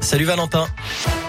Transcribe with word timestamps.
Salut 0.00 0.26
Valentin. 0.26 1.19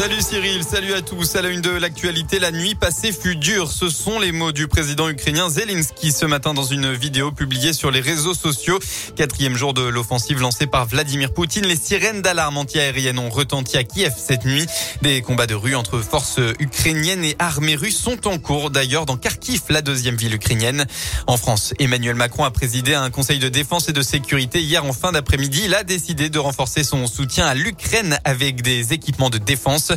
Salut 0.00 0.22
Cyril, 0.22 0.64
salut 0.64 0.94
à 0.94 1.02
tous. 1.02 1.36
À 1.36 1.42
la 1.42 1.50
une 1.50 1.60
de 1.60 1.68
l'actualité, 1.68 2.38
la 2.38 2.52
nuit 2.52 2.74
passée 2.74 3.12
fut 3.12 3.36
dure. 3.36 3.70
Ce 3.70 3.90
sont 3.90 4.18
les 4.18 4.32
mots 4.32 4.50
du 4.50 4.66
président 4.66 5.10
ukrainien 5.10 5.50
Zelensky 5.50 6.10
ce 6.10 6.24
matin 6.24 6.54
dans 6.54 6.64
une 6.64 6.94
vidéo 6.94 7.32
publiée 7.32 7.74
sur 7.74 7.90
les 7.90 8.00
réseaux 8.00 8.32
sociaux. 8.32 8.78
Quatrième 9.14 9.58
jour 9.58 9.74
de 9.74 9.82
l'offensive 9.82 10.40
lancée 10.40 10.66
par 10.66 10.86
Vladimir 10.86 11.34
Poutine. 11.34 11.66
Les 11.66 11.76
sirènes 11.76 12.22
d'alarme 12.22 12.56
antiaérienne 12.56 13.18
ont 13.18 13.28
retenti 13.28 13.76
à 13.76 13.84
Kiev 13.84 14.14
cette 14.16 14.46
nuit. 14.46 14.64
Des 15.02 15.20
combats 15.20 15.46
de 15.46 15.54
rue 15.54 15.74
entre 15.74 15.98
forces 15.98 16.40
ukrainiennes 16.58 17.22
et 17.22 17.36
armées 17.38 17.76
russes 17.76 18.00
sont 18.00 18.26
en 18.26 18.38
cours 18.38 18.70
d'ailleurs 18.70 19.04
dans 19.04 19.18
Kharkiv, 19.18 19.60
la 19.68 19.82
deuxième 19.82 20.16
ville 20.16 20.32
ukrainienne. 20.32 20.86
En 21.26 21.36
France, 21.36 21.74
Emmanuel 21.78 22.14
Macron 22.14 22.44
a 22.44 22.50
présidé 22.50 22.94
un 22.94 23.10
conseil 23.10 23.38
de 23.38 23.50
défense 23.50 23.90
et 23.90 23.92
de 23.92 24.00
sécurité 24.00 24.62
hier 24.62 24.82
en 24.82 24.94
fin 24.94 25.12
d'après-midi. 25.12 25.64
Il 25.66 25.74
a 25.74 25.84
décidé 25.84 26.30
de 26.30 26.38
renforcer 26.38 26.84
son 26.84 27.06
soutien 27.06 27.44
à 27.44 27.54
l'Ukraine 27.54 28.18
avec 28.24 28.62
des 28.62 28.94
équipements 28.94 29.28
de 29.28 29.36
défense. 29.36 29.89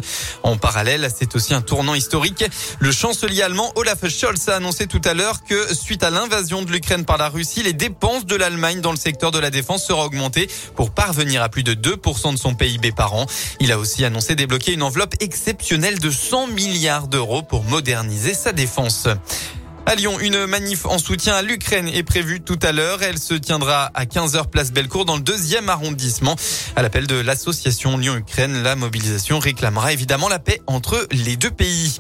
En 0.44 0.58
parallèle, 0.58 1.10
c'est 1.18 1.36
aussi 1.36 1.54
un 1.54 1.62
tournant 1.62 1.96
historique. 1.96 2.46
Le 2.80 2.92
chancelier 2.92 3.42
allemand 3.42 3.72
Olaf 3.76 4.08
Scholz 4.08 4.50
a 4.50 4.56
annoncé 4.56 4.88
tout 4.88 5.02
à 5.04 5.14
l'heure 5.14 5.44
que 5.44 5.74
suite 5.74 6.04
à 6.04 6.10
l'invasion 6.10 6.62
de 6.62 6.72
l'Ukraine 6.72 7.06
par 7.06 7.18
la 7.18 7.30
Russie, 7.30 7.64
les 7.64 7.74
dépenses 7.74 8.26
de 8.26 8.36
l'Allemagne 8.36 8.82
dans 8.82 8.92
le 8.92 8.98
secteur 8.98 9.32
de 9.32 9.40
la 9.40 9.50
défense 9.50 9.86
seraient 9.86 10.04
augmentées 10.04 10.50
pour 10.76 10.92
parvenir 10.92 11.42
à 11.42 11.50
plus 11.50 11.64
de 11.64 11.74
2% 11.74 12.34
de 12.34 12.38
son 12.38 12.56
PIB 12.56 12.92
par 12.92 13.14
an. 13.14 13.26
Il 13.60 13.72
a 13.72 13.80
aussi 13.80 14.06
annoncé 14.06 14.36
débloquer 14.36 14.74
une 14.74 14.84
enveloppe 14.84 15.16
exceptionnelle 15.20 16.00
de 16.00 16.12
100 16.12 16.48
milliards 16.48 17.08
d'euros 17.08 17.42
pour 17.42 17.64
moderniser 17.64 18.34
sa 18.34 18.52
défense. 18.52 19.08
À 19.86 19.96
Lyon, 19.96 20.18
une 20.20 20.46
manif 20.46 20.86
en 20.86 20.98
soutien 20.98 21.36
à 21.36 21.42
l'Ukraine 21.42 21.90
est 21.90 22.04
prévue 22.04 22.42
tout 22.42 22.58
à 22.62 22.72
l'heure. 22.72 23.04
Elle 23.04 23.20
se 23.20 23.34
tiendra 23.34 23.92
à 23.94 24.06
15h 24.06 24.50
place 24.50 24.72
Bellecour 24.72 25.04
dans 25.04 25.18
le 25.18 25.22
deuxième 25.22 25.68
arrondissement. 25.68 26.36
À 26.76 26.82
l'appel 26.82 27.06
de 27.06 27.16
l'association 27.16 27.98
Lyon-Ukraine, 27.98 28.64
la 28.64 28.76
mobilisation 28.76 29.40
réclamera 29.40 29.92
évidemment 29.92 30.30
la 30.30 30.40
paix 30.40 30.62
entre 30.68 31.06
les 31.12 31.36
deux 31.36 31.52
pays. 31.52 32.00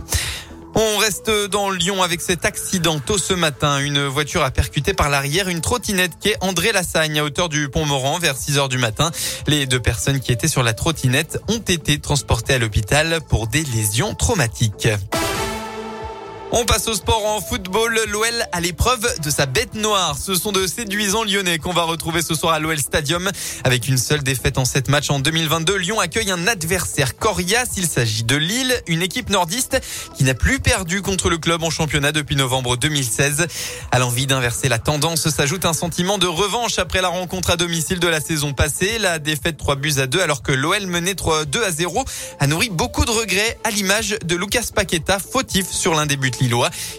On 0.75 0.97
reste 0.97 1.29
dans 1.51 1.69
Lyon 1.69 2.01
avec 2.01 2.21
cet 2.21 2.45
accident 2.45 2.99
tôt 2.99 3.17
ce 3.17 3.33
matin. 3.33 3.77
Une 3.79 4.07
voiture 4.07 4.43
a 4.43 4.49
percuté 4.49 4.93
par 4.93 5.09
l'arrière 5.09 5.49
une 5.49 5.61
trottinette 5.61 6.13
qui 6.19 6.29
est 6.29 6.37
André 6.41 6.71
Lassagne 6.71 7.19
à 7.19 7.23
hauteur 7.23 7.49
du 7.49 7.69
pont 7.69 7.85
Moran 7.85 8.17
vers 8.17 8.37
6 8.37 8.57
heures 8.57 8.69
du 8.69 8.77
matin. 8.77 9.11
Les 9.45 9.67
deux 9.67 9.79
personnes 9.79 10.19
qui 10.19 10.31
étaient 10.31 10.47
sur 10.47 10.63
la 10.63 10.73
trottinette 10.73 11.37
ont 11.49 11.59
été 11.59 11.99
transportées 11.99 12.53
à 12.53 12.57
l'hôpital 12.57 13.19
pour 13.27 13.47
des 13.47 13.63
lésions 13.65 14.15
traumatiques. 14.15 14.87
On 16.51 16.65
passe 16.65 16.87
au 16.87 16.93
sport 16.93 17.25
en 17.25 17.41
football. 17.41 17.99
L'OL 18.07 18.25
à 18.51 18.61
l'épreuve 18.61 19.07
de 19.23 19.29
sa 19.31 19.45
bête 19.45 19.73
noire. 19.73 20.17
Ce 20.19 20.35
sont 20.35 20.51
de 20.51 20.67
séduisants 20.67 21.23
lyonnais 21.23 21.57
qu'on 21.57 21.73
va 21.73 21.83
retrouver 21.83 22.21
ce 22.21 22.35
soir 22.35 22.53
à 22.53 22.59
l'OL 22.59 22.77
Stadium. 22.79 23.31
Avec 23.63 23.87
une 23.87 23.97
seule 23.97 24.21
défaite 24.21 24.59
en 24.59 24.65
sept 24.65 24.87
matchs 24.87 25.09
en 25.09 25.19
2022, 25.19 25.75
Lyon 25.75 25.99
accueille 25.99 26.29
un 26.29 26.45
adversaire 26.45 27.17
coriace. 27.17 27.71
Il 27.77 27.87
s'agit 27.87 28.23
de 28.23 28.35
Lille, 28.35 28.73
une 28.87 29.01
équipe 29.01 29.29
nordiste 29.29 29.81
qui 30.15 30.23
n'a 30.23 30.35
plus 30.35 30.59
perdu 30.59 31.01
contre 31.01 31.29
le 31.29 31.39
club 31.39 31.63
en 31.63 31.71
championnat 31.71 32.11
depuis 32.11 32.35
novembre 32.35 32.77
2016. 32.77 33.47
À 33.91 33.97
l'envie 33.97 34.27
d'inverser 34.27 34.69
la 34.69 34.79
tendance 34.79 35.29
s'ajoute 35.29 35.65
un 35.65 35.73
sentiment 35.73 36.19
de 36.19 36.27
revanche 36.27 36.77
après 36.77 37.01
la 37.01 37.09
rencontre 37.09 37.49
à 37.49 37.57
domicile 37.57 37.99
de 37.99 38.07
la 38.07 38.21
saison 38.21 38.53
passée. 38.53 38.99
La 38.99 39.17
défaite 39.17 39.57
3 39.57 39.75
buts 39.77 39.95
à 39.97 40.05
2 40.05 40.21
alors 40.21 40.43
que 40.43 40.51
l'OL 40.51 40.85
menait 40.85 41.15
3 41.15 41.45
2 41.45 41.63
à 41.63 41.71
0 41.71 42.05
a 42.39 42.47
nourri 42.47 42.69
beaucoup 42.69 43.05
de 43.05 43.11
regrets 43.11 43.57
à 43.63 43.71
l'image 43.71 44.17
de 44.23 44.35
Lucas 44.35 44.65
Paqueta, 44.73 45.17
fautif 45.17 45.67
sur 45.69 45.95
l'un 45.95 46.05
des 46.05 46.17
buts 46.17 46.31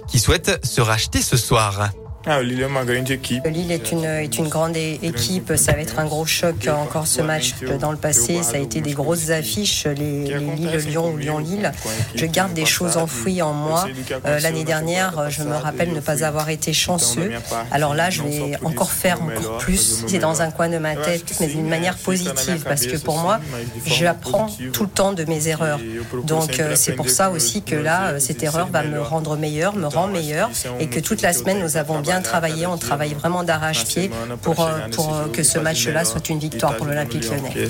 qui 0.08 0.18
souhaite 0.18 0.64
se 0.64 0.80
racheter 0.80 1.22
ce 1.22 1.36
soir. 1.36 1.90
Ah, 2.26 2.40
Lille 2.42 3.70
est 3.70 3.92
une, 3.92 4.04
est 4.04 4.38
une 4.38 4.48
grande 4.48 4.76
équipe. 4.76 5.52
Ça 5.56 5.72
va 5.72 5.80
être 5.80 5.98
un 5.98 6.06
gros 6.06 6.24
choc 6.24 6.68
encore 6.68 7.06
ce 7.06 7.20
match. 7.20 7.54
Dans 7.80 7.90
le 7.90 7.98
passé, 7.98 8.42
ça 8.42 8.56
a 8.56 8.60
été 8.60 8.80
des 8.80 8.92
grosses 8.92 9.30
affiches, 9.30 9.86
les, 9.86 10.24
les 10.24 10.38
Lille-Lyon 10.38 11.12
ou 11.12 11.16
Lyon-Lille. 11.18 11.72
Je 12.14 12.24
garde 12.26 12.54
des 12.54 12.64
choses 12.64 12.96
enfouies 12.96 13.42
en 13.42 13.52
moi. 13.52 13.86
Euh, 14.24 14.40
l'année 14.40 14.64
dernière, 14.64 15.30
je 15.30 15.42
me 15.42 15.54
rappelle 15.54 15.92
ne 15.92 16.00
pas 16.00 16.24
avoir 16.24 16.48
été 16.48 16.72
chanceux. 16.72 17.30
Alors 17.70 17.94
là, 17.94 18.08
je 18.08 18.22
vais 18.22 18.56
encore 18.64 18.92
faire 18.92 19.20
encore 19.22 19.58
plus. 19.58 20.04
C'est 20.06 20.18
dans 20.18 20.40
un 20.40 20.50
coin 20.50 20.68
de 20.68 20.78
ma 20.78 20.96
tête, 20.96 21.34
mais 21.40 21.48
d'une 21.48 21.68
manière 21.68 21.96
positive. 21.98 22.64
Parce 22.64 22.86
que 22.86 22.96
pour 22.96 23.18
moi, 23.18 23.40
j'apprends 23.86 24.48
tout 24.72 24.84
le 24.84 24.90
temps 24.90 25.12
de 25.12 25.24
mes 25.24 25.48
erreurs. 25.48 25.80
Donc 26.24 26.58
euh, 26.58 26.74
c'est 26.74 26.92
pour 26.92 27.10
ça 27.10 27.30
aussi 27.30 27.62
que 27.62 27.74
là, 27.74 28.18
cette 28.18 28.42
erreur 28.42 28.68
va 28.68 28.82
me 28.82 29.00
rendre 29.00 29.36
meilleur, 29.36 29.76
me 29.76 29.86
rend 29.86 30.06
meilleur. 30.06 30.50
Et 30.80 30.86
que 30.86 31.00
toute 31.00 31.20
la 31.20 31.34
semaine, 31.34 31.60
nous 31.60 31.76
avons 31.76 32.00
bien 32.00 32.13
travaillé. 32.22 32.66
On 32.66 32.78
travaille 32.78 33.14
vraiment 33.14 33.44
d'arrache-pied 33.44 34.10
pour, 34.42 34.60
euh, 34.60 34.88
pour 34.92 35.14
euh, 35.14 35.28
que 35.28 35.42
ce 35.42 35.58
match-là 35.58 36.04
soit 36.04 36.28
une 36.28 36.38
victoire 36.38 36.76
pour 36.76 36.86
l'Olympique 36.86 37.24
lyonnais. 37.24 37.68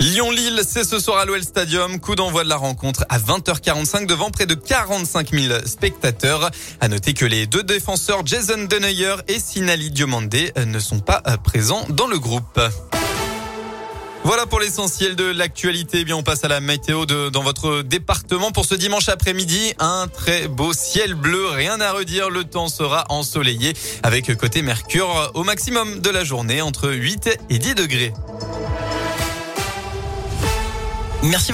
Lyon-Lille, 0.00 0.60
c'est 0.66 0.82
ce 0.82 0.98
soir 0.98 1.18
à 1.18 1.24
l'OL 1.24 1.42
Stadium. 1.42 2.00
Coup 2.00 2.16
d'envoi 2.16 2.42
de 2.42 2.48
la 2.48 2.56
rencontre 2.56 3.04
à 3.08 3.18
20h45 3.18 4.06
devant 4.06 4.30
près 4.30 4.46
de 4.46 4.54
45 4.54 5.30
000 5.30 5.54
spectateurs. 5.66 6.50
À 6.80 6.88
noter 6.88 7.14
que 7.14 7.24
les 7.24 7.46
deux 7.46 7.62
défenseurs 7.62 8.26
Jason 8.26 8.64
Deneyer 8.64 9.14
et 9.28 9.38
Sinali 9.38 9.90
Diomandé 9.90 10.52
euh, 10.58 10.64
ne 10.64 10.78
sont 10.80 11.00
pas 11.00 11.22
présents 11.42 11.84
dans 11.90 12.08
le 12.08 12.18
groupe. 12.18 12.60
Voilà 14.24 14.46
pour 14.46 14.58
l'essentiel 14.58 15.16
de 15.16 15.24
l'actualité. 15.24 15.98
Eh 16.00 16.04
bien, 16.04 16.16
on 16.16 16.22
passe 16.22 16.44
à 16.44 16.48
la 16.48 16.60
météo 16.60 17.04
dans 17.04 17.42
votre 17.42 17.82
département 17.82 18.52
pour 18.52 18.64
ce 18.64 18.74
dimanche 18.74 19.10
après-midi. 19.10 19.74
Un 19.78 20.08
très 20.08 20.48
beau 20.48 20.72
ciel 20.72 21.12
bleu. 21.14 21.48
Rien 21.50 21.78
à 21.82 21.92
redire. 21.92 22.30
Le 22.30 22.44
temps 22.44 22.68
sera 22.68 23.04
ensoleillé 23.10 23.74
avec 24.02 24.34
côté 24.38 24.62
Mercure 24.62 25.30
au 25.34 25.44
maximum 25.44 26.00
de 26.00 26.08
la 26.08 26.24
journée 26.24 26.62
entre 26.62 26.90
8 26.90 27.38
et 27.50 27.58
10 27.58 27.74
degrés. 27.74 28.14
Merci. 31.22 31.52